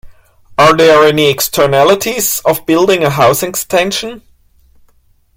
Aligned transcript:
Are 0.57 0.75
there 0.75 1.03
any 1.05 1.29
externalities 1.29 2.39
of 2.43 2.65
building 2.65 3.03
a 3.03 3.11
house 3.11 3.43
extension? 3.43 4.23